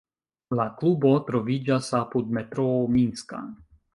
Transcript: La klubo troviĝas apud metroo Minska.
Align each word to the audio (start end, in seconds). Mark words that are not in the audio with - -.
La 0.59 0.63
klubo 0.79 1.11
troviĝas 1.27 1.91
apud 1.99 2.33
metroo 2.39 2.81
Minska. 2.97 3.45